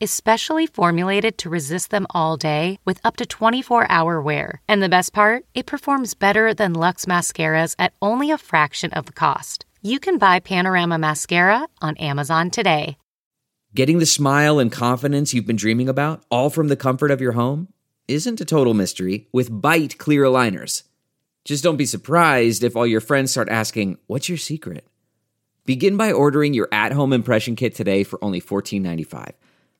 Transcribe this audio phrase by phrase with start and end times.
[0.00, 4.60] is specially formulated to resist them all day with up to 24 hour wear.
[4.68, 9.06] And the best part, it performs better than Luxe mascaras at only a fraction of
[9.06, 9.64] the cost.
[9.82, 12.96] You can buy Panorama Mascara on Amazon today.
[13.74, 17.32] Getting the smile and confidence you've been dreaming about, all from the comfort of your
[17.32, 17.68] home,
[18.08, 20.84] isn't a total mystery with Byte clear aligners.
[21.44, 24.86] Just don't be surprised if all your friends start asking, What's your secret?
[25.66, 29.32] Begin by ordering your at home impression kit today for only $14.95.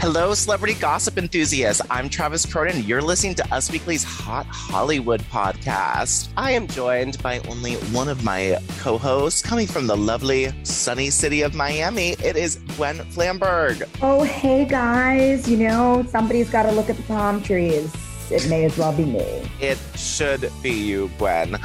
[0.00, 1.82] Hello, celebrity gossip enthusiasts.
[1.90, 2.84] I'm Travis Cronin.
[2.84, 6.28] You're listening to Us Weekly's Hot Hollywood podcast.
[6.36, 11.10] I am joined by only one of my co hosts coming from the lovely, sunny
[11.10, 12.10] city of Miami.
[12.22, 13.88] It is Gwen Flamberg.
[14.00, 15.50] Oh, hey guys.
[15.50, 17.92] You know, somebody's got to look at the palm trees
[18.30, 19.42] it may as well be me.
[19.60, 21.56] It should be you, Gwen.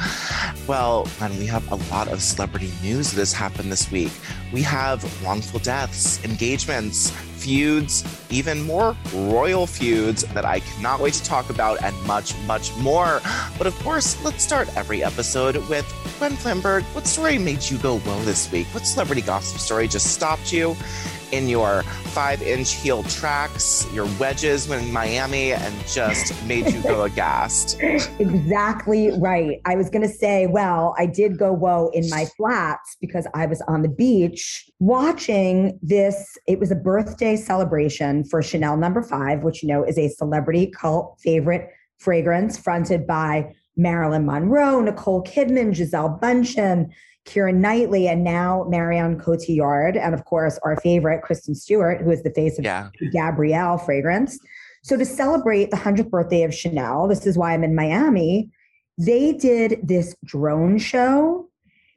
[0.66, 4.12] Well, Gwen, we have a lot of celebrity news that has happened this week.
[4.52, 7.12] We have wrongful deaths, engagements,
[7.44, 12.74] feuds, even more royal feuds that I cannot wait to talk about, and much, much
[12.78, 13.20] more.
[13.58, 15.86] But of course, let's start every episode with
[16.18, 16.82] Gwen Flamberg.
[16.94, 18.66] What story made you go whoa this week?
[18.68, 20.74] What celebrity gossip story just stopped you?
[21.34, 21.82] in your
[22.14, 27.80] five inch heel tracks, your wedges when in Miami, and just made you go aghast.
[28.18, 29.60] Exactly right.
[29.64, 33.46] I was going to say, well, I did go whoa in my flats because I
[33.46, 36.38] was on the beach watching this.
[36.46, 39.06] It was a birthday celebration for Chanel number no.
[39.06, 41.68] five, which you know is a celebrity cult favorite
[41.98, 46.90] fragrance fronted by Marilyn Monroe, Nicole Kidman, Gisele Bündchen.
[47.26, 52.22] Keira Knightley, and now Marion Cotillard, and of course our favorite Kristen Stewart, who is
[52.22, 52.90] the face of yeah.
[53.12, 54.38] Gabrielle fragrance.
[54.82, 58.50] So to celebrate the 100th birthday of Chanel, this is why I'm in Miami.
[58.98, 61.48] They did this drone show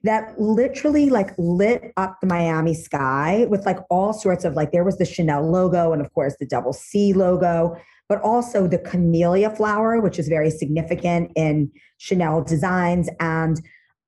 [0.03, 4.83] that literally like lit up the Miami sky with like all sorts of like there
[4.83, 7.75] was the Chanel logo and of course the double C logo,
[8.07, 13.61] but also the camellia flower, which is very significant in Chanel designs and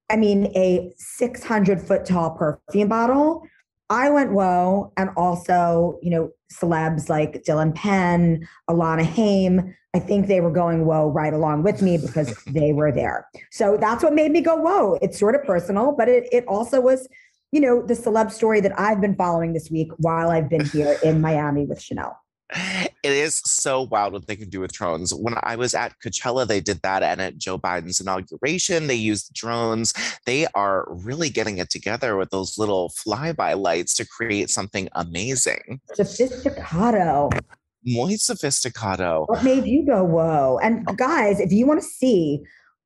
[0.09, 3.43] I mean, a 600 foot tall perfume bottle.
[3.89, 9.75] I went whoa, and also, you know, celebs like Dylan Penn, Alana Haim.
[9.95, 13.27] I think they were going whoa right along with me because they were there.
[13.51, 14.99] So that's what made me go whoa.
[15.01, 17.07] It's sort of personal, but it it also was,
[17.51, 20.97] you know, the celeb story that I've been following this week while I've been here
[21.03, 22.19] in Miami with Chanel.
[22.51, 25.13] It is so wild what they can do with drones.
[25.13, 29.33] When I was at Coachella, they did that, and at Joe Biden's inauguration, they used
[29.33, 29.93] drones.
[30.25, 35.79] They are really getting it together with those little flyby lights to create something amazing.
[35.97, 37.31] Sophisticado.
[37.85, 39.27] Muy sophisticado.
[39.29, 40.59] What made you go, whoa?
[40.61, 40.93] And oh.
[40.93, 42.41] guys, if you want to see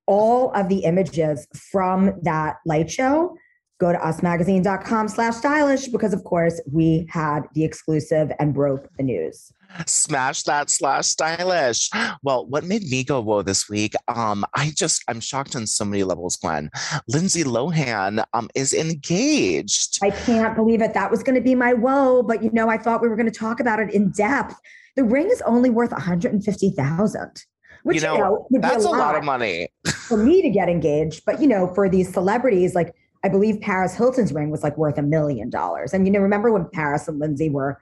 [0.06, 3.35] all of the images from that light show,
[3.83, 9.03] go to usmagazine.com slash stylish because of course we had the exclusive and broke the
[9.03, 9.51] news.
[9.85, 11.89] Smash that slash stylish.
[12.21, 13.94] Well what made me go whoa this week?
[14.07, 16.69] Um i just i'm shocked on so many levels gwen.
[17.09, 20.00] Lindsay lohan um is engaged.
[20.01, 20.94] I can't believe it.
[20.94, 23.31] That was going to be my whoa but you know i thought we were going
[23.33, 24.55] to talk about it in depth.
[24.95, 27.44] The ring is only worth 150000
[27.83, 28.15] which you know,
[28.50, 29.67] you know that's a lot, a lot of money.
[30.07, 33.95] for me to get engaged but you know for these celebrities like I believe Paris
[33.95, 35.93] Hilton's ring was like worth a million dollars.
[35.93, 37.79] And you know, remember when Paris and Lindsay were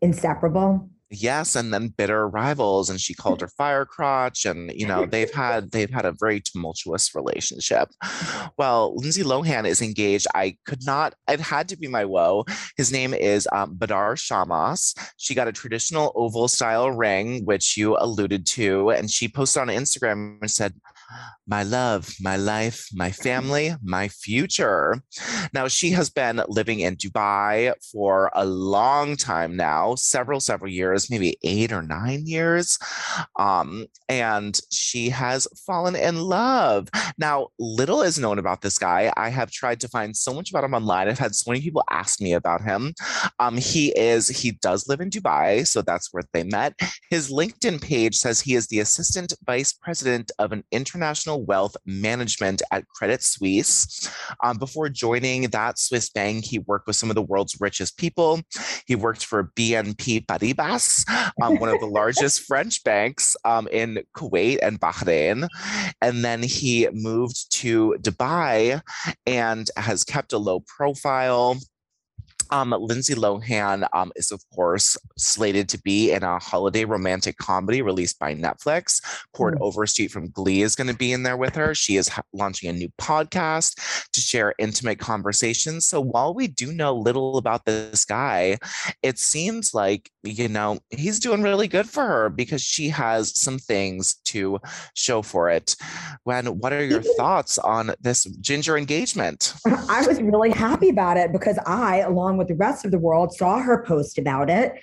[0.00, 0.88] inseparable?
[1.10, 5.32] Yes, and then bitter rivals, and she called her fire crotch, and you know they've
[5.32, 7.88] had they've had a very tumultuous relationship.
[8.58, 10.26] Well, Lindsay Lohan is engaged.
[10.34, 11.14] I could not.
[11.26, 12.44] It had to be my woe.
[12.76, 14.94] His name is um, Bader Shammas.
[15.16, 19.68] She got a traditional oval style ring, which you alluded to, and she posted on
[19.68, 20.74] Instagram and said,
[21.46, 25.02] my love, my life, my family, my future.
[25.54, 31.10] Now, she has been living in Dubai for a long time now, several, several years,
[31.10, 32.78] maybe eight or nine years.
[33.38, 36.88] Um, and she has fallen in love.
[37.16, 39.10] Now, little is known about this guy.
[39.16, 41.08] I have tried to find so much about him online.
[41.08, 42.94] I've had so many people ask me about him.
[43.38, 46.74] Um, he is, he does live in Dubai, so that's where they met.
[47.10, 50.97] His LinkedIn page says he is the assistant vice president of an international
[51.46, 54.10] wealth management at Credit Suisse.
[54.42, 58.40] Um, before joining that Swiss bank, he worked with some of the world's richest people.
[58.86, 61.04] He worked for BNP Paribas,
[61.42, 65.48] um, one of the largest French banks um, in Kuwait and Bahrain.
[66.00, 68.80] And then he moved to Dubai
[69.26, 71.56] and has kept a low profile
[72.50, 77.82] um, Lindsay Lohan um, is, of course, slated to be in a holiday romantic comedy
[77.82, 79.00] released by Netflix.
[79.32, 79.60] Chord mm.
[79.60, 81.74] Overstreet from Glee is going to be in there with her.
[81.74, 85.86] She is ha- launching a new podcast to share intimate conversations.
[85.86, 88.58] So while we do know little about this guy,
[89.02, 93.58] it seems like, you know, he's doing really good for her because she has some
[93.58, 94.58] things to
[94.94, 95.76] show for it.
[96.24, 99.54] Gwen, what are your thoughts on this ginger engagement?
[99.88, 103.34] I was really happy about it because I, along with the rest of the world,
[103.34, 104.74] saw her post about it.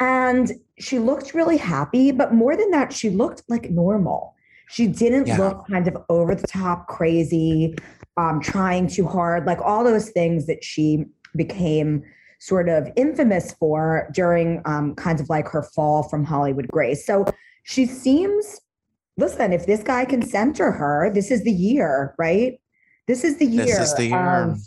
[0.00, 2.12] And she looked really happy.
[2.12, 4.34] But more than that, she looked like normal.
[4.68, 5.38] She didn't yeah.
[5.38, 7.74] look kind of over the top crazy,
[8.16, 12.04] um, trying too hard, like all those things that she became
[12.38, 17.04] sort of infamous for during um, kinds of like her fall from Hollywood grace.
[17.04, 17.26] So
[17.64, 18.60] she seems,
[19.16, 22.60] listen, if this guy can center her, this is the year, right?
[23.06, 23.64] This is the year.
[23.64, 24.50] This is the year.
[24.50, 24.58] Of,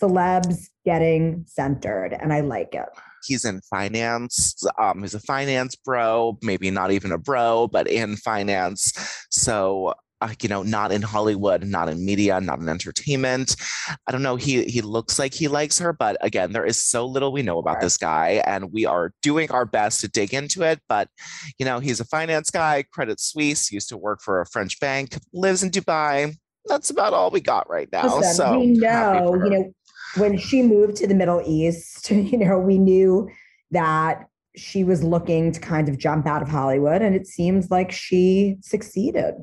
[0.00, 2.88] celebs getting centered, and I like it.
[3.24, 4.64] He's in finance.
[4.78, 8.92] Um, he's a finance bro, maybe not even a bro, but in finance.
[9.30, 13.56] So uh, you know, not in Hollywood, not in media, not in entertainment.
[14.06, 14.36] I don't know.
[14.36, 17.58] He he looks like he likes her, but again, there is so little we know
[17.58, 20.80] about this guy, and we are doing our best to dig into it.
[20.88, 21.08] But
[21.58, 25.16] you know, he's a finance guy, Credit Suisse, used to work for a French bank,
[25.32, 26.36] lives in Dubai.
[26.66, 28.18] That's about all we got right now.
[28.18, 29.72] Listen, so we know, you know,
[30.16, 33.28] when she moved to the Middle East, you know, we knew
[33.70, 34.26] that
[34.56, 38.56] she was looking to kind of jump out of Hollywood, and it seems like she
[38.60, 39.34] succeeded.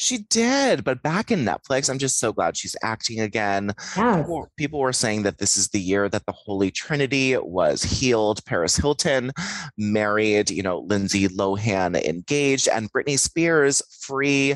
[0.00, 3.74] She did, but back in Netflix, I'm just so glad she's acting again.
[3.96, 4.20] Yes.
[4.22, 8.44] People, people, were saying that this is the year that the Holy Trinity was healed.
[8.44, 9.32] Paris Hilton
[9.76, 14.54] married, you know, Lindsay Lohan engaged, and Britney Spears free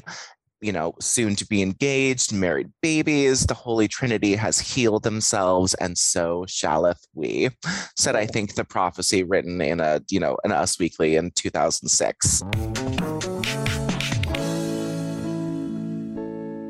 [0.62, 3.46] you know, soon to be engaged, married babies.
[3.46, 7.50] The Holy Trinity has healed themselves, and so shalleth we.
[7.96, 12.42] Said, I think, the prophecy written in a, you know, an Us Weekly in 2006.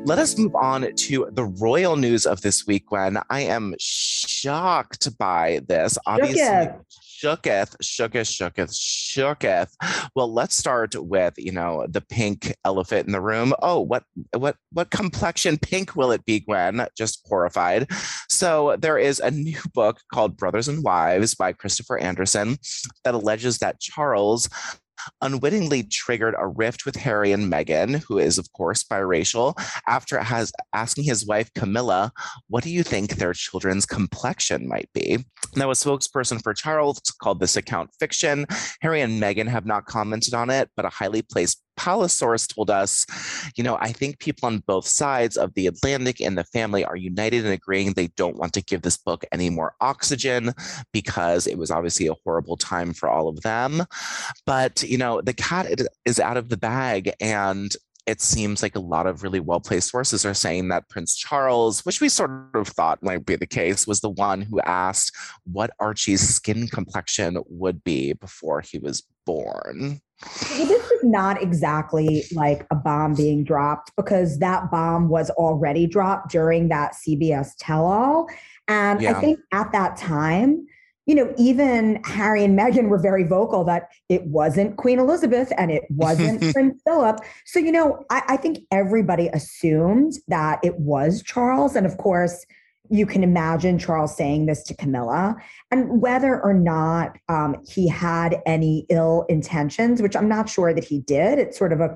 [0.05, 3.17] Let us move on to the royal news of this week, Gwen.
[3.29, 5.97] I am shocked by this.
[6.05, 6.41] Obviously,
[7.23, 9.69] shooketh, shooketh, shooketh, shooketh.
[10.13, 13.53] Well, let's start with you know the pink elephant in the room.
[13.61, 14.03] Oh, what
[14.35, 16.85] what what complexion pink will it be, Gwen?
[16.97, 17.89] Just horrified.
[18.27, 22.57] So there is a new book called Brothers and Wives by Christopher Anderson
[23.05, 24.49] that alleges that Charles
[25.21, 29.53] unwittingly triggered a rift with Harry and Meghan, who is, of course, biracial,
[29.87, 32.11] after has asking his wife Camilla,
[32.47, 35.25] what do you think their children's complexion might be?
[35.55, 38.45] Now, a spokesperson for Charles called this account fiction.
[38.81, 42.69] Harry and Meghan have not commented on it, but a highly placed palace source told
[42.69, 43.05] us,
[43.55, 46.95] you know, I think people on both sides of the Atlantic and the family are
[46.95, 50.53] united in agreeing they don't want to give this book any more oxygen
[50.91, 53.83] because it was obviously a horrible time for all of them.
[54.45, 55.67] But, you know, the cat
[56.05, 59.89] is out of the bag and it seems like a lot of really well placed
[59.89, 63.87] sources are saying that Prince Charles, which we sort of thought might be the case,
[63.87, 70.01] was the one who asked what Archie's skin complexion would be before he was born.
[70.51, 75.87] Well, this is not exactly like a bomb being dropped because that bomb was already
[75.87, 78.29] dropped during that CBS tell all.
[78.67, 79.17] And yeah.
[79.17, 80.65] I think at that time,
[81.05, 85.71] you know, even Harry and Meghan were very vocal that it wasn't Queen Elizabeth and
[85.71, 87.19] it wasn't Prince Philip.
[87.45, 91.75] So, you know, I, I think everybody assumed that it was Charles.
[91.75, 92.45] And of course,
[92.89, 95.35] you can imagine Charles saying this to Camilla,
[95.71, 100.83] and whether or not um, he had any ill intentions, which I'm not sure that
[100.83, 101.39] he did.
[101.39, 101.95] It's sort of a,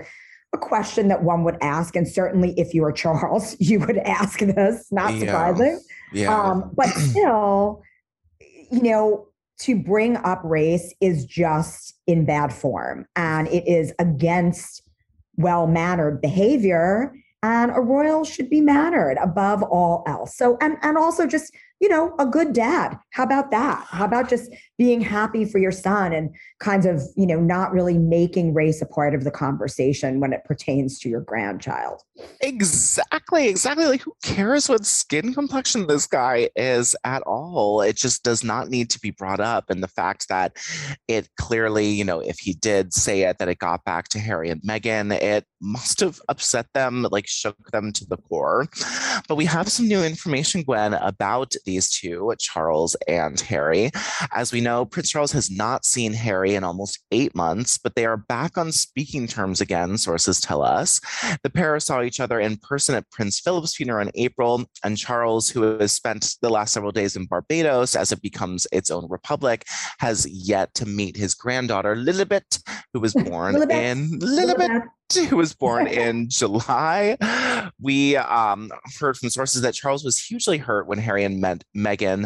[0.53, 4.39] a question that one would ask, and certainly if you were Charles, you would ask
[4.39, 4.87] this.
[4.91, 5.19] Not yeah.
[5.19, 5.81] surprising,
[6.13, 6.35] yeah.
[6.35, 7.83] Um, but still,
[8.71, 9.27] you know,
[9.59, 14.83] to bring up race is just in bad form, and it is against
[15.35, 17.13] well mannered behavior.
[17.43, 20.35] And a royal should be mannered above all else.
[20.35, 22.97] So, and, and also just you know, a good dad.
[23.11, 23.85] How about that?
[23.89, 27.97] How about just being happy for your son and kind of, you know, not really
[27.97, 32.01] making race a part of the conversation when it pertains to your grandchild?
[32.41, 33.47] Exactly.
[33.47, 33.85] Exactly.
[33.85, 37.81] Like, who cares what skin complexion this guy is at all?
[37.81, 39.69] It just does not need to be brought up.
[39.69, 40.57] And the fact that
[41.07, 44.49] it clearly, you know, if he did say it, that it got back to Harry
[44.49, 48.67] and Meghan, it must have upset them, like shook them to the core.
[49.27, 53.91] But we have some new information, Gwen, about these two, Charles and Harry.
[54.33, 58.05] As we know, Prince Charles has not seen Harry in almost eight months, but they
[58.05, 60.99] are back on speaking terms again, sources tell us.
[61.43, 65.49] The pair saw each other in person at Prince Philip's funeral in April, and Charles,
[65.49, 69.65] who has spent the last several days in Barbados as it becomes its own republic,
[69.99, 74.57] has yet to meet his granddaughter, Lilibet, who was born in Lilibet.
[74.57, 74.83] Lilibet
[75.29, 77.17] who was born in July.
[77.79, 82.25] We um, heard from sources that Charles was hugely hurt when Harry and Meg- Meghan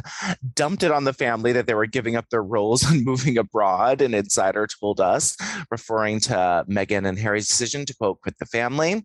[0.55, 4.01] dumped it on the family that they were giving up their roles and moving abroad.
[4.01, 5.37] An insider told us,
[5.69, 9.03] referring to Meghan and Harry's decision to quote, quit the family.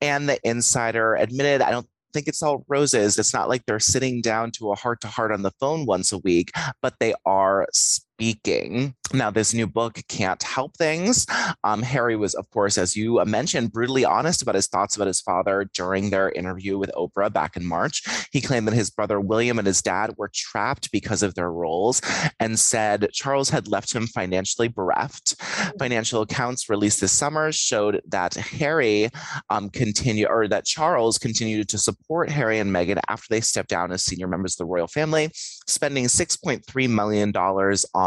[0.00, 3.18] And the insider admitted, I don't think it's all roses.
[3.18, 6.12] It's not like they're sitting down to a heart to heart on the phone once
[6.12, 6.50] a week,
[6.82, 7.66] but they are
[8.14, 8.94] speaking.
[9.14, 11.26] Now, this new book can't help things.
[11.64, 15.20] Um, Harry was, of course, as you mentioned, brutally honest about his thoughts about his
[15.20, 18.02] father during their interview with Oprah back in March.
[18.32, 22.00] He claimed that his brother William and his dad were trapped because of their roles
[22.40, 25.34] and said Charles had left him financially bereft.
[25.78, 29.10] Financial accounts released this summer showed that Harry
[29.50, 33.92] um, continued, or that Charles continued to support Harry and Meghan after they stepped down
[33.92, 35.30] as senior members of the royal family,
[35.66, 38.01] spending $6.3 million on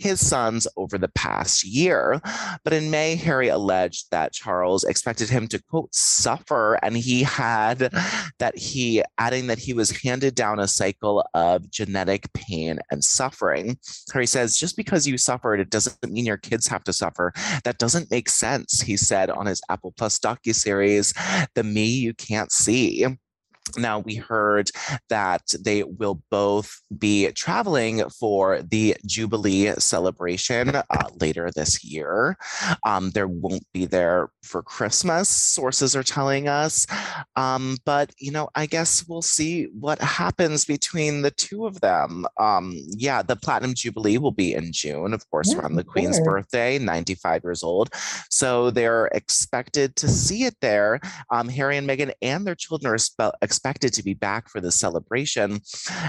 [0.00, 2.22] his sons over the past year.
[2.64, 6.78] But in May, Harry alleged that Charles expected him to, quote, suffer.
[6.82, 7.92] And he had
[8.38, 13.76] that he, adding that he was handed down a cycle of genetic pain and suffering.
[14.12, 17.34] Harry says, just because you suffered, it doesn't mean your kids have to suffer.
[17.64, 21.12] That doesn't make sense, he said on his Apple Plus docu-series,
[21.54, 23.06] The Me You Can't See.
[23.76, 24.70] Now, we heard
[25.08, 30.82] that they will both be traveling for the Jubilee celebration uh,
[31.20, 32.36] later this year.
[32.84, 36.86] Um, there won't be there for Christmas, sources are telling us.
[37.36, 42.26] Um, but, you know, I guess we'll see what happens between the two of them.
[42.38, 46.16] Um, yeah, the Platinum Jubilee will be in June, of course, yeah, around the Queen's
[46.16, 46.24] sure.
[46.24, 47.90] birthday, 95 years old.
[48.30, 51.00] So they're expected to see it there.
[51.30, 54.72] Um, Harry and Meghan and their children are expected expected to be back for the
[54.72, 55.60] celebration.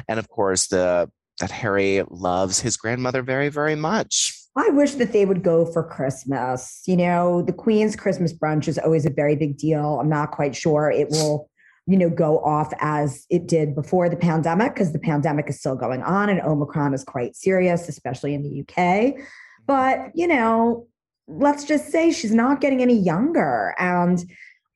[0.08, 4.34] And of course, the that Harry loves his grandmother very, very much.
[4.56, 6.84] I wish that they would go for Christmas.
[6.86, 10.00] You know, the Queen's Christmas brunch is always a very big deal.
[10.00, 11.50] I'm not quite sure it will,
[11.88, 15.76] you know, go off as it did before the pandemic because the pandemic is still
[15.76, 19.26] going on and Omicron is quite serious, especially in the UK.
[19.66, 20.88] But, you know,
[21.28, 23.74] let's just say she's not getting any younger.
[23.80, 24.24] And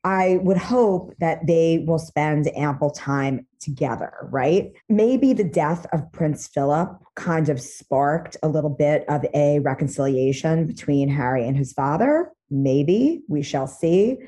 [0.06, 4.72] I would hope that they will spend ample time together, right?
[4.88, 10.64] Maybe the death of Prince Philip kind of sparked a little bit of a reconciliation
[10.64, 12.30] between Harry and his father.
[12.50, 14.18] Maybe we shall see.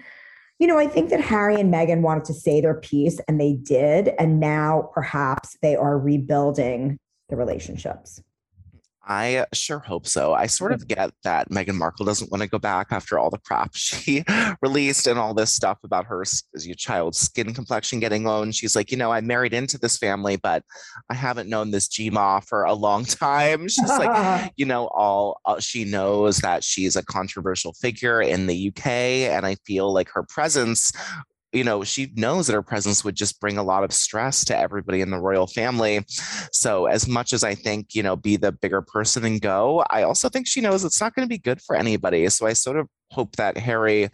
[0.59, 3.53] You know, I think that Harry and Meghan wanted to say their piece and they
[3.53, 4.09] did.
[4.19, 8.21] And now perhaps they are rebuilding the relationships.
[9.09, 10.35] I sure hope so.
[10.35, 13.39] I sort of get that Meghan Markle doesn't want to go back after all the
[13.39, 14.23] crap she
[14.61, 18.49] released and all this stuff about her as your child's skin complexion getting low.
[18.51, 20.63] she's like, you know, I married into this family, but
[21.09, 23.67] I haven't known this Gma for a long time.
[23.69, 28.69] She's like, you know, all uh, she knows that she's a controversial figure in the
[28.69, 30.93] UK, and I feel like her presence
[31.53, 34.57] you know, she knows that her presence would just bring a lot of stress to
[34.57, 36.05] everybody in the royal family.
[36.53, 40.03] So, as much as I think, you know, be the bigger person and go, I
[40.03, 42.29] also think she knows it's not going to be good for anybody.
[42.29, 44.11] So, I sort of hope that Harry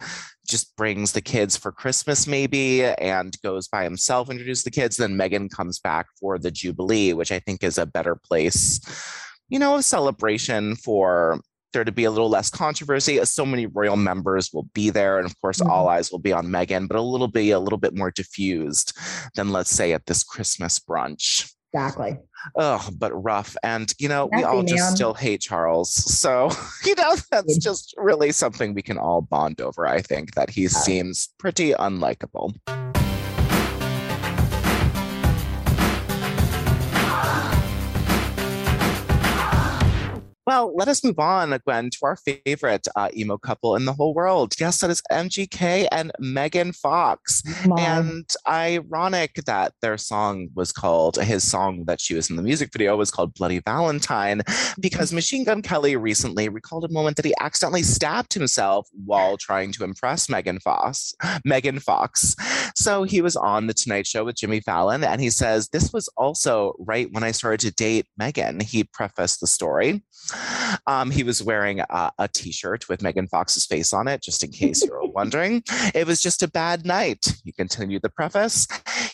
[0.47, 4.97] just brings the kids for Christmas, maybe, and goes by himself, introduce the kids.
[4.97, 8.79] Then Meghan comes back for the Jubilee, which I think is a better place,
[9.49, 11.41] you know, a celebration for
[11.75, 13.19] there to be a little less controversy.
[13.19, 15.69] As so many royal members will be there, and of course, mm-hmm.
[15.69, 18.97] all eyes will be on Meghan, but a little be a little bit more diffused
[19.35, 21.51] than let's say at this Christmas brunch.
[21.73, 22.17] Exactly.
[22.55, 23.57] Oh, but rough.
[23.61, 24.95] And, you know, we all just man.
[24.95, 25.91] still hate Charles.
[25.91, 26.49] So,
[26.85, 29.85] you know, that's just really something we can all bond over.
[29.85, 30.69] I think that he yeah.
[30.69, 32.55] seems pretty unlikable.
[40.47, 44.13] Well, let us move on, Gwen, to our favorite uh, emo couple in the whole
[44.13, 44.53] world.
[44.59, 47.41] Yes, that is MGK and Megan Fox.
[47.65, 47.79] Mom.
[47.79, 52.71] And ironic that their song was called, his song that she was in the music
[52.71, 54.43] video was called Bloody Valentine,
[54.79, 59.71] because Machine Gun Kelly recently recalled a moment that he accidentally stabbed himself while trying
[59.71, 61.15] to impress Megan Fox.
[61.43, 62.35] Megan Fox.
[62.75, 66.07] So he was on The Tonight Show with Jimmy Fallon, and he says, This was
[66.17, 68.59] also right when I started to date Megan.
[68.59, 70.03] He prefaced the story.
[70.87, 74.43] Um, he was wearing a a t shirt with Megan Fox's face on it, just
[74.43, 75.63] in case you were wondering.
[75.93, 77.25] It was just a bad night.
[77.43, 78.67] He continued the preface.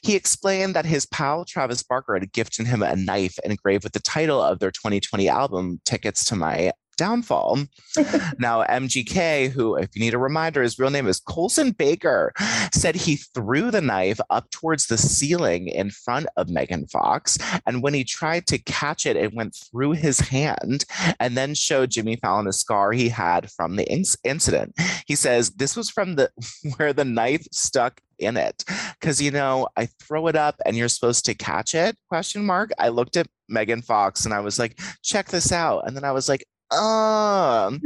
[0.04, 4.00] He explained that his pal Travis Barker had gifted him a knife engraved with the
[4.00, 7.60] title of their 2020 album, Tickets to My Downfall.
[8.40, 12.34] now, MGK, who, if you need a reminder, his real name is Colson Baker,
[12.74, 17.38] said he threw the knife up towards the ceiling in front of Megan Fox.
[17.66, 20.86] And when he tried to catch it, it went through his hand
[21.20, 24.74] and then showed Jimmy Fallon a scar he had from the inc- incident.
[25.06, 26.30] He says this was from the
[26.78, 28.64] where the knife stuck in it
[29.00, 32.70] because you know i throw it up and you're supposed to catch it question mark
[32.78, 36.12] i looked at megan fox and i was like check this out and then i
[36.12, 37.82] was like um,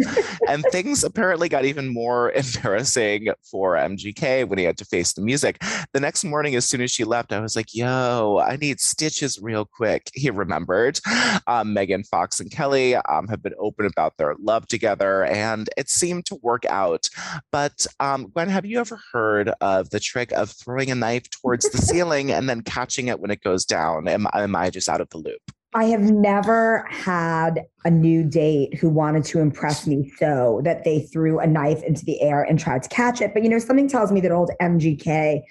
[0.48, 5.22] and things apparently got even more embarrassing for MGK when he had to face the
[5.22, 5.62] music.
[5.94, 9.39] The next morning, as soon as she left, I was like, yo, I need stitches
[9.42, 10.10] real quick.
[10.13, 11.00] He remembered.
[11.48, 15.89] Um, Megan Fox and Kelly um, have been open about their love together, and it
[15.89, 17.10] seemed to work out.
[17.51, 21.70] But um, Gwen, have you ever heard of the trick of throwing a knife towards
[21.70, 24.08] the ceiling and then catching it when it goes down?
[24.08, 25.55] Am, am I just out of the loop?
[25.75, 31.01] I have never had a new date who wanted to impress me so that they
[31.01, 33.34] threw a knife into the air and tried to catch it.
[33.34, 35.41] But you know, something tells me that old MGK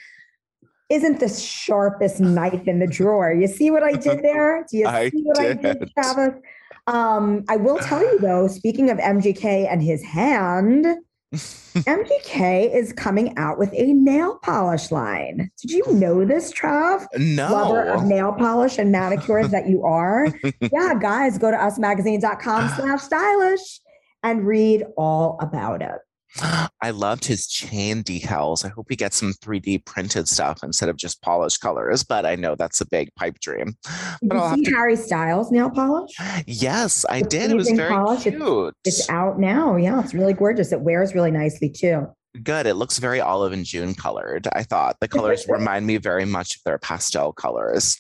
[0.89, 3.35] isn't the sharpest knife in the drawer.
[3.35, 4.65] You see what I did there?
[4.71, 5.81] Do you I see what I did.
[5.81, 6.41] did, Travis?
[6.87, 10.87] Um, I will tell you though, speaking of MGK and his hand,
[11.35, 15.51] MGK is coming out with a nail polish line.
[15.61, 17.07] Did you know this, Trav?
[17.19, 17.53] No.
[17.53, 20.29] Lover of nail polish and manicures that you are.
[20.61, 23.81] yeah, guys, go to usmagazine.com slash stylish
[24.23, 25.99] and read all about it.
[26.43, 28.65] I loved his chain decals.
[28.65, 32.35] I hope he gets some 3D printed stuff instead of just polished colors, but I
[32.35, 33.77] know that's a big pipe dream.
[34.21, 36.11] Did But I'll you see to Harry Styles nail polish?
[36.47, 37.51] Yes, I did.
[37.51, 39.77] It was very polish, it's- It's out now.
[39.77, 40.73] Yeah, it's really gorgeous.
[40.73, 42.07] It wears really nicely too.
[42.43, 42.67] Good.
[42.67, 44.49] It looks very olive and June colored.
[44.53, 47.99] I thought the colors remind me very much of their pastel colors.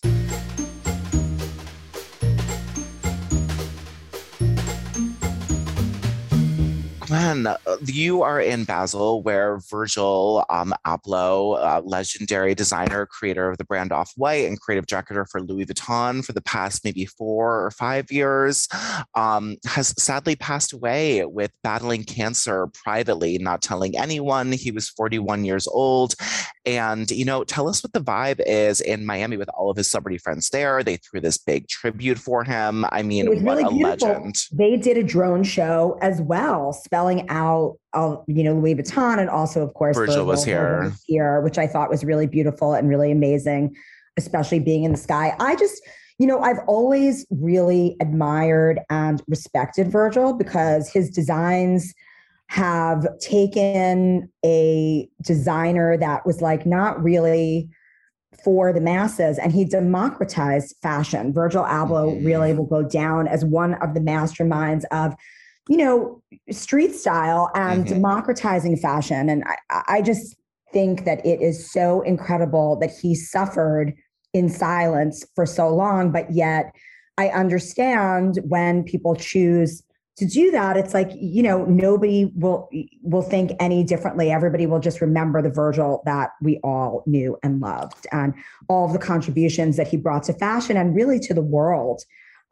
[7.07, 7.49] Gwen,
[7.85, 13.93] you are in Basel, where Virgil um, Abloh, uh, legendary designer, creator of the brand
[13.93, 18.11] Off White, and creative director for Louis Vuitton for the past maybe four or five
[18.11, 18.69] years,
[19.15, 24.53] um, has sadly passed away with battling cancer privately, not telling anyone.
[24.53, 26.15] He was 41 years old.
[26.67, 29.91] And, you know, tell us what the vibe is in Miami with all of his
[29.91, 30.83] celebrity friends there.
[30.83, 32.87] They threw this big tribute for him.
[32.91, 34.09] I mean, what really a beautiful.
[34.09, 34.37] legend.
[34.51, 39.29] They did a drone show as well, spelling out, uh, you know, Louis Vuitton, and
[39.29, 40.85] also, of course, Virgil was here.
[40.85, 43.75] was here, which I thought was really beautiful and really amazing,
[44.17, 45.35] especially being in the sky.
[45.41, 45.83] I just,
[46.21, 51.93] you know, I've always really admired and respected Virgil because his designs
[52.47, 57.69] have taken a designer that was like not really
[58.45, 61.33] for the masses and he democratized fashion.
[61.33, 65.17] Virgil Abloh really will go down as one of the masterminds of,
[65.69, 67.89] you know, street style and Mhm.
[67.89, 69.29] democratizing fashion.
[69.31, 70.37] And I, I just
[70.73, 73.95] think that it is so incredible that he suffered
[74.33, 76.75] in silence for so long, but yet
[77.17, 79.83] I understand when people choose
[80.17, 82.69] to do that it's like you know nobody will
[83.03, 87.61] will think any differently everybody will just remember the virgil that we all knew and
[87.61, 88.33] loved and
[88.69, 92.03] all of the contributions that he brought to fashion and really to the world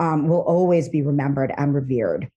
[0.01, 2.29] um, will always be remembered and revered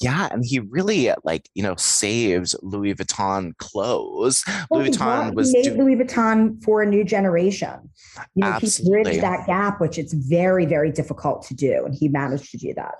[0.00, 4.44] Yeah, and he really uh, like you know saved Louis Vuitton clothes.
[4.68, 7.90] Well, Louis Vuitton brought- was made Louis Vuitton for a new generation.
[8.34, 12.08] You know, he bridged that gap, which it's very, very difficult to do, and he
[12.08, 12.94] managed to do that.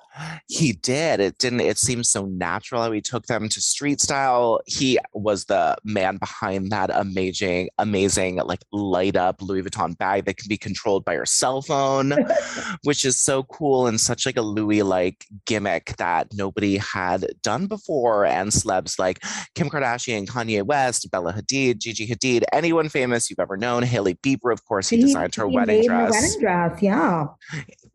[0.47, 1.19] He did.
[1.19, 1.61] It didn't.
[1.61, 4.61] It seemed so natural how he took them to street style.
[4.67, 10.37] He was the man behind that amazing, amazing like light up Louis Vuitton bag that
[10.37, 12.15] can be controlled by your cell phone,
[12.85, 17.67] which is so cool and such like a Louis like gimmick that nobody had done
[17.67, 18.27] before.
[18.27, 19.23] And celebs like
[19.55, 24.53] Kim Kardashian, Kanye West, Bella Hadid, Gigi Hadid, anyone famous you've ever known, Hailey Bieber,
[24.53, 26.11] of course, he, he designed her he wedding dress.
[26.13, 27.27] wedding dress, yeah.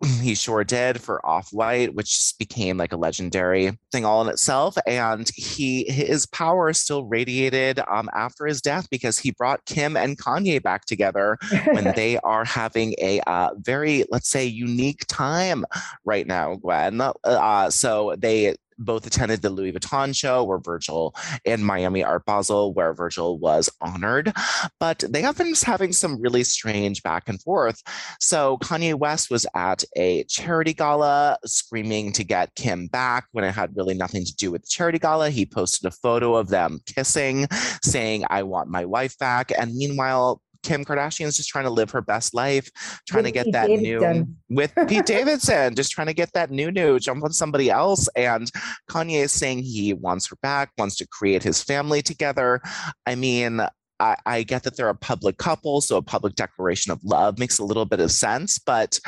[0.21, 4.29] He sure did for Off White, which just became like a legendary thing all in
[4.29, 4.77] itself.
[4.87, 10.17] And he his power still radiated um, after his death because he brought Kim and
[10.17, 11.37] Kanye back together
[11.71, 15.65] when they are having a uh, very, let's say, unique time
[16.05, 17.01] right now, Gwen.
[17.23, 21.13] Uh, so they both attended the Louis Vuitton show where Virgil
[21.45, 24.33] and Miami Art Basel, where Virgil was honored.
[24.79, 27.81] But they have been having some really strange back and forth.
[28.19, 33.51] So Kanye West was at a charity gala screaming to get Kim back when it
[33.51, 35.29] had really nothing to do with the charity gala.
[35.29, 37.47] He posted a photo of them kissing,
[37.83, 39.51] saying, I want my wife back.
[39.57, 42.69] And meanwhile, Kim Kardashian is just trying to live her best life,
[43.07, 44.37] trying with to get Pete that Davidson.
[44.49, 48.07] new with Pete Davidson, just trying to get that new new, jump on somebody else.
[48.15, 48.51] And
[48.89, 52.61] Kanye is saying he wants her back, wants to create his family together.
[53.05, 53.61] I mean,
[53.99, 57.59] I, I get that they're a public couple, so a public declaration of love makes
[57.59, 58.59] a little bit of sense.
[58.59, 58.99] But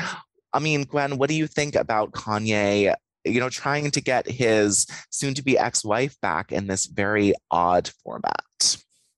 [0.54, 4.88] I mean, Gwen, what do you think about Kanye you know, trying to get his
[5.12, 8.42] soon to be ex wife back in this very odd format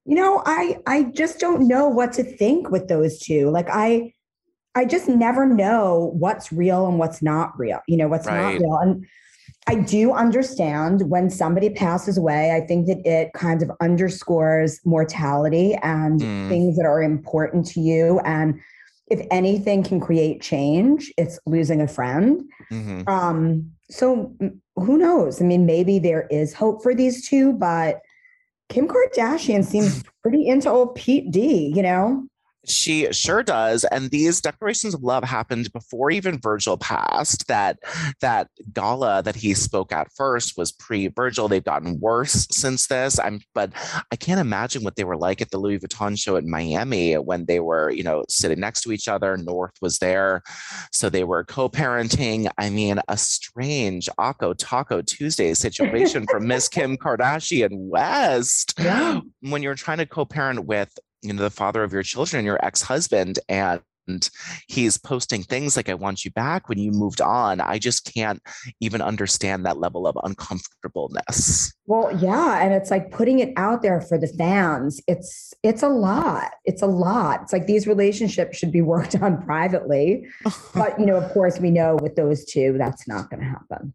[0.05, 4.13] you know i i just don't know what to think with those two like i
[4.75, 8.53] i just never know what's real and what's not real you know what's right.
[8.53, 9.05] not real and
[9.67, 15.75] i do understand when somebody passes away i think that it kind of underscores mortality
[15.83, 16.49] and mm.
[16.49, 18.59] things that are important to you and
[19.07, 23.07] if anything can create change it's losing a friend mm-hmm.
[23.07, 24.35] um so
[24.75, 28.01] who knows i mean maybe there is hope for these two but
[28.69, 32.25] Kim Kardashian seems pretty into old Pete D, you know?
[32.65, 33.83] She sure does.
[33.85, 37.47] And these declarations of love happened before even Virgil passed.
[37.47, 37.79] That
[38.21, 41.47] that gala that he spoke at first was pre-Virgil.
[41.47, 43.19] They've gotten worse since this.
[43.19, 43.71] I'm but
[44.11, 47.45] I can't imagine what they were like at the Louis Vuitton show in Miami when
[47.45, 49.35] they were, you know, sitting next to each other.
[49.35, 50.41] North was there.
[50.91, 52.49] So they were co-parenting.
[52.57, 58.73] I mean, a strange Akko Taco Tuesday situation for Miss Kim Kardashian West.
[58.79, 59.19] Yeah.
[59.41, 63.39] When you're trying to co-parent with you know the father of your children your ex-husband
[63.49, 63.81] and
[64.67, 67.61] he's posting things like i want you back when you moved on.
[67.61, 68.41] I just can't
[68.81, 71.73] even understand that level of uncomfortableness.
[71.85, 75.01] Well yeah and it's like putting it out there for the fans.
[75.07, 76.51] It's it's a lot.
[76.65, 77.43] It's a lot.
[77.43, 80.27] It's like these relationships should be worked on privately.
[80.73, 83.93] But you know of course we know with those two that's not going to happen.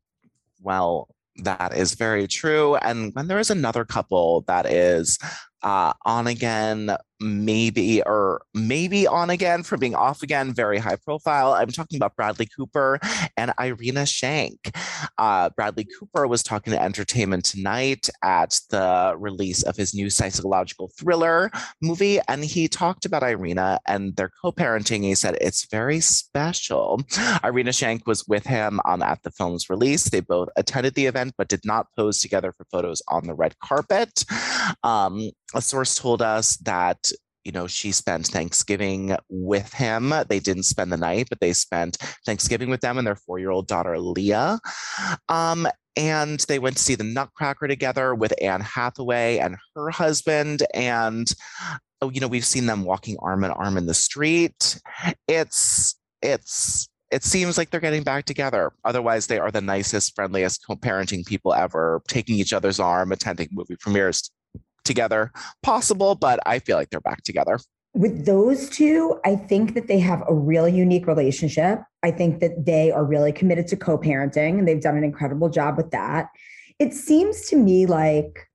[0.63, 1.09] Well
[1.45, 2.77] that is very true.
[2.77, 5.19] And when there is another couple that is
[5.63, 11.53] uh, on again, maybe, or maybe on again for being off again, very high profile.
[11.53, 12.99] I'm talking about Bradley Cooper
[13.37, 14.75] and Irina Shayk.
[15.19, 20.91] Uh, Bradley Cooper was talking to Entertainment Tonight at the release of his new psychological
[20.99, 21.51] thriller
[21.83, 25.03] movie, and he talked about Irina and their co parenting.
[25.03, 27.01] He said it's very special.
[27.45, 30.05] Irina Shayk was with him um, at the film's release.
[30.05, 33.59] They both attended the event but did not pose together for photos on the red
[33.61, 34.25] carpet.
[34.83, 37.08] Um, a source told us that
[37.45, 40.13] you know she spent thanksgiving with him.
[40.29, 41.97] They didn't spend the night but they spent
[42.27, 44.61] thanksgiving with them and their four-year-old daughter leah.
[45.29, 50.63] Um, and they went to see the nutcracker together with anne hathaway and her husband.
[50.73, 51.33] And
[52.01, 54.81] oh, you know we've seen them walking arm in arm in the street.
[55.27, 58.73] It's it's it seems like they're getting back together.
[58.85, 63.77] Otherwise, they are the nicest, friendliest co-parenting people ever, taking each other's arm, attending movie
[63.81, 64.31] premieres
[64.89, 65.31] together.
[65.63, 67.61] Possible, but I feel like they're back together.
[67.95, 71.81] With those two, I think that they have a really unique relationship.
[72.03, 75.49] I think that they are really committed to co parenting and they've done an incredible
[75.49, 76.29] job with that.
[76.79, 78.49] It seems to me like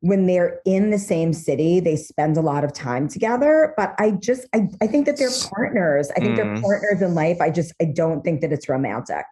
[0.00, 3.74] when they're in the same city, they spend a lot of time together.
[3.76, 6.10] But I just, I, I think that they're partners.
[6.16, 6.36] I think mm.
[6.36, 7.40] they're partners in life.
[7.40, 9.24] I just, I don't think that it's romantic.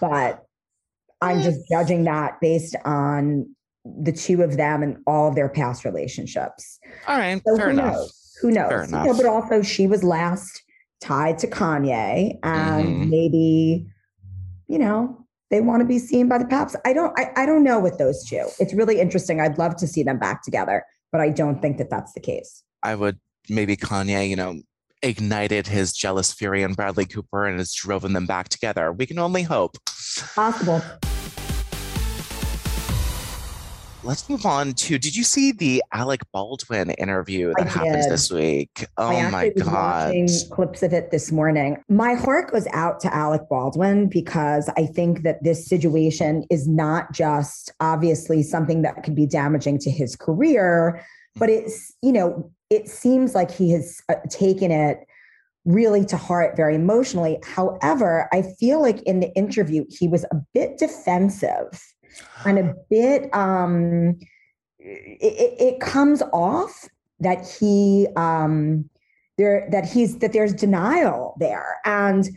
[0.00, 0.44] But
[1.20, 5.84] I'm just judging that based on the two of them and all of their past
[5.84, 6.78] relationships.
[7.06, 7.94] All right, so fair who enough.
[7.94, 8.36] Knows?
[8.42, 8.68] Who knows?
[8.68, 9.06] Fair enough.
[9.06, 10.62] You know, but also, she was last
[11.00, 13.10] tied to Kanye, and mm-hmm.
[13.10, 13.86] maybe,
[14.66, 16.76] you know, they want to be seen by the paps.
[16.84, 17.18] I don't.
[17.18, 18.46] I, I don't know with those two.
[18.58, 19.40] It's really interesting.
[19.40, 22.62] I'd love to see them back together, but I don't think that that's the case.
[22.82, 24.60] I would maybe Kanye, you know,
[25.02, 28.92] ignited his jealous fury in Bradley Cooper and has driven them back together.
[28.92, 29.76] We can only hope.
[30.34, 30.82] Possible.
[34.04, 38.30] Let's move on to did you see the Alec Baldwin interview that I happened this
[38.30, 38.86] week?
[38.96, 40.06] I Oh my actually was God.
[40.06, 41.82] watching clips of it this morning.
[41.88, 47.12] My heart goes out to Alec Baldwin because I think that this situation is not
[47.12, 51.04] just obviously something that could be damaging to his career,
[51.36, 54.98] but it's, you know, it seems like he has uh, taken it
[55.64, 57.38] really to heart very emotionally.
[57.44, 61.82] However, I feel like in the interview, he was a bit defensive
[62.44, 64.18] and a bit, um,
[64.78, 66.88] it, it- comes off
[67.20, 68.88] that he, um,
[69.38, 72.28] there that he's that there's denial there and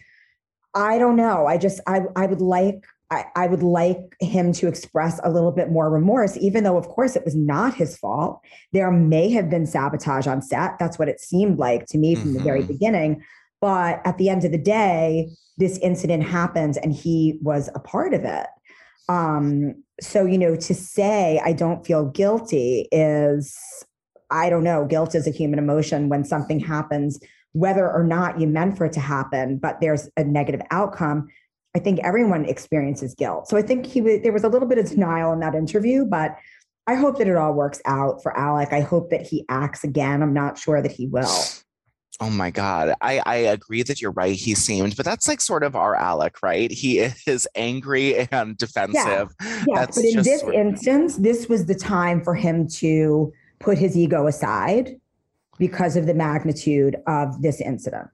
[0.75, 4.67] i don't know i just i i would like I, I would like him to
[4.67, 8.39] express a little bit more remorse, even though, of course, it was not his fault.
[8.71, 10.79] There may have been sabotage on set.
[10.79, 12.67] That's what it seemed like to me from the very Mhm.
[12.69, 13.21] beginning.
[13.60, 18.13] But at the end of the day, this incident happened and he was a part
[18.13, 18.47] of it.
[19.09, 23.57] Um, so, you know, to say I don't feel guilty is,
[24.29, 27.19] I don't know, guilt is a human emotion when something happens,
[27.53, 31.27] whether or not you meant for it to happen, but there's a negative outcome.
[31.75, 33.47] I think everyone experiences guilt.
[33.47, 36.05] So I think he was, there was a little bit of denial in that interview,
[36.05, 36.35] but
[36.87, 38.73] I hope that it all works out for Alec.
[38.73, 40.23] I hope that he acts again.
[40.23, 41.29] I'm not sure that he will.
[42.21, 42.93] Oh my God.
[43.01, 44.36] I, I agree that you're right.
[44.36, 46.71] He seemed, but that's like sort of our Alec, right?
[46.71, 49.34] He is angry and defensive.
[49.41, 53.34] Yes, That's but in this sort of- instance, this was the time for him to
[53.60, 54.99] put his ego aside
[55.57, 58.07] because of the magnitude of this incident.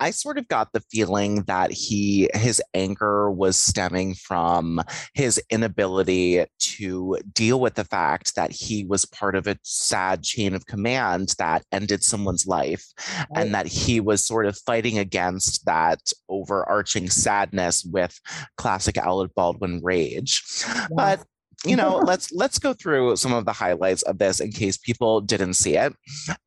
[0.00, 4.80] I sort of got the feeling that he his anger was stemming from
[5.14, 10.54] his inability to deal with the fact that he was part of a sad chain
[10.54, 13.42] of command that ended someone's life Right.
[13.46, 18.20] and that he was sort of fighting against that overarching sadness with
[18.56, 20.42] classic Alec Baldwin rage.
[20.90, 21.24] But
[21.64, 25.20] you know, let's let's go through some of the highlights of this in case people
[25.20, 25.94] didn't see it.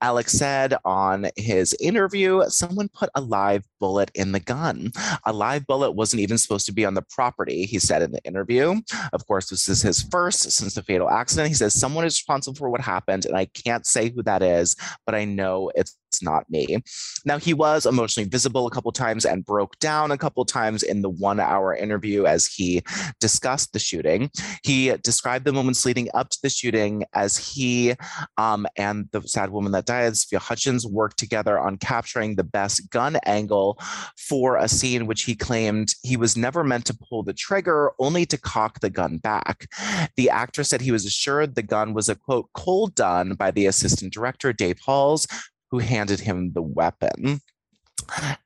[0.02, 4.92] Alec said on his interview, someone put a live bullet in the gun.
[5.26, 8.24] A live bullet wasn't even supposed to be on the property, he said in the
[8.24, 8.76] interview.
[9.14, 11.50] Of course, this is his first since the fatal accident.
[11.50, 14.76] He says, Someone is responsible for what happened, and I can't say who that is,
[15.06, 16.78] but I know it's not me.
[17.26, 21.02] Now, he was emotionally visible a couple times and broke down a couple times in
[21.02, 22.84] the one hour interview as he
[23.20, 24.30] discussed the shooting.
[24.64, 27.96] He described the moments leading up to the shooting as he
[28.38, 32.90] um, and the sad woman that died, Sophia Hutchins, worked together on capturing the best
[32.90, 33.80] gun angle
[34.18, 38.26] for a scene which he claimed he was never meant to pull the trigger, only
[38.26, 39.68] to cock the gun back.
[40.16, 43.66] The actor said he was assured the gun was a quote, cold done by the
[43.66, 45.28] assistant director, Dave Halls,
[45.72, 47.42] who handed him the weapon.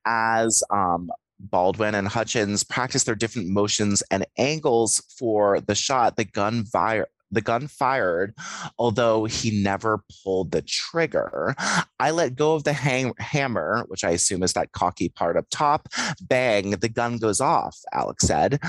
[0.05, 1.09] As um,
[1.39, 7.07] Baldwin and Hutchins practiced their different motions and angles for the shot, the gun fire
[7.33, 8.35] the gun fired,
[8.77, 11.55] although he never pulled the trigger.
[11.99, 15.47] I let go of the hang- hammer, which I assume is that cocky part up
[15.49, 15.89] top.
[16.21, 18.59] Bang, the gun goes off, Alec said.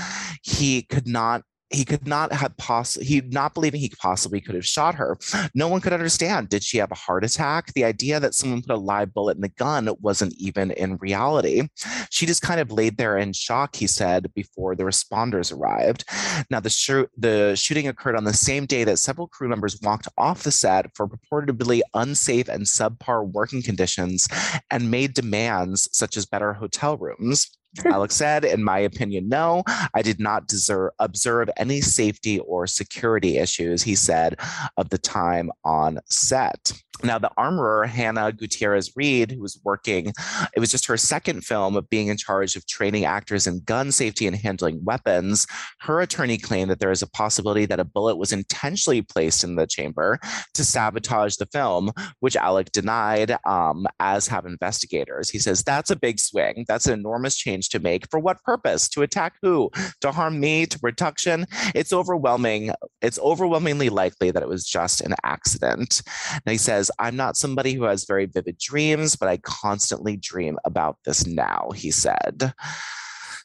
[0.41, 1.43] He could not.
[1.71, 5.17] He could not have possibly, he not believing he possibly could have shot her.
[5.55, 6.49] No one could understand.
[6.49, 7.73] Did she have a heart attack?
[7.73, 11.67] The idea that someone put a live bullet in the gun wasn't even in reality.
[12.11, 16.05] She just kind of laid there in shock, he said, before the responders arrived.
[16.51, 20.07] Now, the, shoo- the shooting occurred on the same day that several crew members walked
[20.17, 24.27] off the set for purportedly unsafe and subpar working conditions
[24.69, 27.57] and made demands such as better hotel rooms.
[27.85, 33.37] Alec said, in my opinion, no, I did not deserve, observe any safety or security
[33.37, 34.39] issues, he said,
[34.77, 36.71] of the time on set.
[37.03, 40.13] Now, the armorer, Hannah Gutierrez Reed, who was working,
[40.55, 43.91] it was just her second film of being in charge of training actors in gun
[43.91, 45.45] safety and handling weapons.
[45.81, 49.55] Her attorney claimed that there is a possibility that a bullet was intentionally placed in
[49.55, 50.19] the chamber
[50.53, 55.29] to sabotage the film, which Alec denied, um, as have investigators.
[55.29, 56.65] He says, That's a big swing.
[56.67, 58.09] That's an enormous change to make.
[58.09, 58.87] For what purpose?
[58.89, 59.69] To attack who?
[60.01, 60.65] To harm me?
[60.65, 61.45] To production?
[61.73, 62.71] It's overwhelming.
[63.01, 66.01] It's overwhelmingly likely that it was just an accident.
[66.31, 70.57] And he says, I'm not somebody who has very vivid dreams, but I constantly dream
[70.65, 72.53] about this now, he said.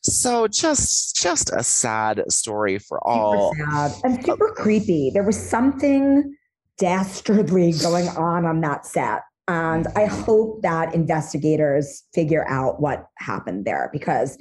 [0.02, 3.52] So just just a sad story for all.
[3.54, 5.10] Super sad and super creepy.
[5.12, 6.34] There was something
[6.78, 9.22] dastardly going on on that set.
[9.46, 10.22] And I mm-hmm.
[10.22, 14.38] hope that investigators figure out what happened there because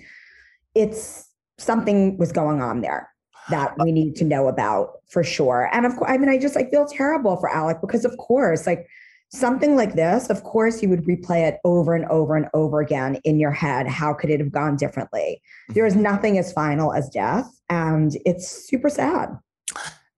[0.76, 3.09] it's something was going on there
[3.50, 5.70] that we need to know about for sure.
[5.74, 8.66] And of course, I mean, I just I feel terrible for Alec because of course,
[8.66, 8.88] like
[9.30, 13.20] something like this, of course, you would replay it over and over and over again
[13.24, 13.88] in your head.
[13.88, 15.42] How could it have gone differently?
[15.70, 19.38] There is nothing as final as death, and it's super sad.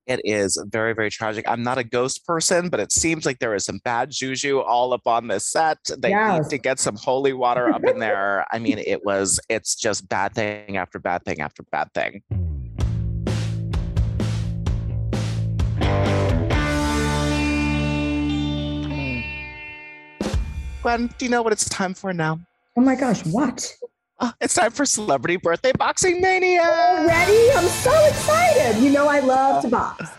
[0.07, 1.45] It is very, very tragic.
[1.47, 4.93] I'm not a ghost person, but it seems like there is some bad juju all
[4.93, 5.77] up on this set.
[5.99, 6.43] They yes.
[6.43, 8.45] need to get some holy water up in there.
[8.51, 12.23] I mean, it was, it's just bad thing after bad thing after bad thing.
[20.81, 22.39] Gwen, do you know what it's time for now?
[22.75, 23.75] Oh my gosh, what?
[24.19, 27.05] Oh, it's time for Celebrity Birthday Boxing Mania.
[27.07, 27.51] Ready?
[27.55, 28.81] I'm so excited.
[28.81, 30.09] You know I love to box.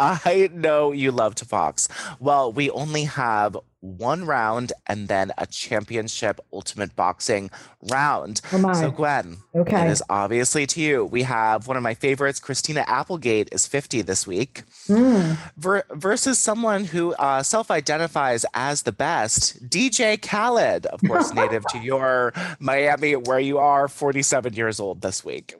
[0.00, 1.86] I know you love to box.
[2.18, 7.50] Well, we only have one round and then a championship ultimate boxing
[7.90, 8.40] round.
[8.52, 9.86] Oh so, Gwen, okay.
[9.86, 11.04] it is obviously to you.
[11.04, 15.36] We have one of my favorites, Christina Applegate, is 50 this week, mm.
[15.56, 21.64] ver- versus someone who uh, self identifies as the best, DJ Khaled, of course, native
[21.66, 25.54] to your Miami, where you are 47 years old this week.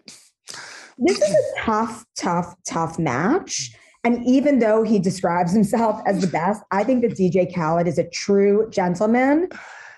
[0.98, 3.74] This is a tough, tough, tough match.
[4.02, 7.98] And even though he describes himself as the best, I think that DJ Khaled is
[7.98, 9.48] a true gentleman.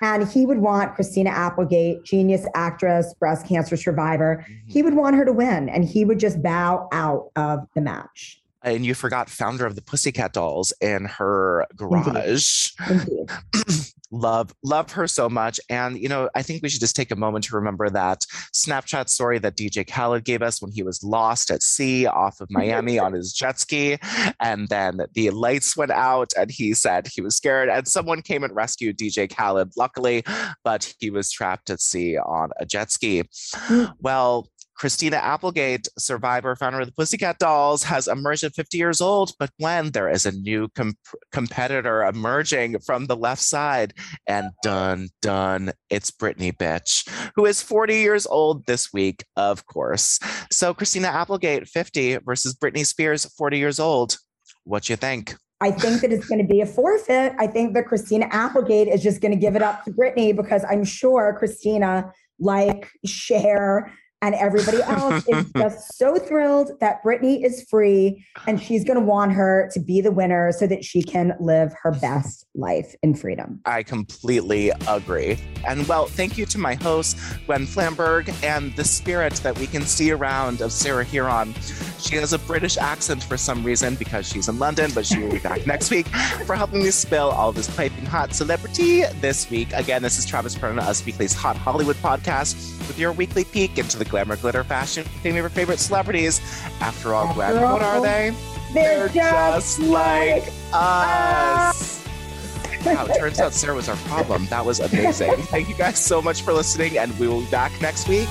[0.01, 4.87] And he would want Christina Applegate, genius actress, breast cancer survivor, he mm-hmm.
[4.87, 5.69] would want her to win.
[5.69, 9.83] And he would just bow out of the match and you forgot founder of the
[9.83, 12.71] Pussycat Dolls in her garage.
[14.12, 15.59] love love her so much.
[15.68, 19.09] And you know i think we should just take a moment to remember that snapchat
[19.09, 22.98] story that dj khaled gave us when he was lost at sea off of miami
[22.98, 23.98] on his jet ski.
[24.40, 28.44] And then the lights went out and he said he was scared and someone came
[28.44, 30.22] and rescued dj khaled luckily
[30.62, 33.22] but he was trapped at sea on a jet ski.
[33.68, 33.92] Mm.
[34.01, 34.48] well
[34.83, 39.31] Christina Applegate, survivor, founder of the Pussycat Dolls, has emerged at 50 years old.
[39.38, 40.97] But when there is a new com-
[41.31, 43.95] competitor emerging from the left side,
[44.27, 50.18] and done, done, it's Britney Bitch, who is 40 years old this week, of course.
[50.51, 54.16] So Christina Applegate, 50, versus Britney Spears, 40 years old.
[54.64, 55.37] What you think?
[55.61, 57.35] I think that it's going to be a forfeit.
[57.38, 60.64] I think that Christina Applegate is just going to give it up to Britney because
[60.68, 67.66] I'm sure Christina, like Cher, and everybody else is just so thrilled that Britney is
[67.68, 71.35] free and she's going to want her to be the winner so that she can
[71.40, 73.61] live her best life in freedom.
[73.66, 75.38] I completely agree.
[75.66, 79.82] And well, thank you to my host, Gwen Flamberg, and the spirit that we can
[79.82, 81.54] see around of Sarah Hearon.
[82.00, 85.30] She has a British accent for some reason because she's in London, but she will
[85.30, 86.06] be back next week
[86.46, 89.72] for helping me spill all this piping hot celebrity this week.
[89.72, 92.54] Again, this is Travis Perna, Us Weekly's Hot Hollywood podcast
[92.87, 96.40] with your weekly peek into the glamour, glitter, fashion, favorite favorite celebrities.
[96.81, 98.33] After all, Gwen, what are they?
[98.72, 102.07] They're, they're just, just, like us.
[102.85, 104.46] Wow, it turns out Sarah was our problem.
[104.46, 105.33] That was amazing.
[105.51, 108.29] Thank you guys so much for listening, and we will be back next week.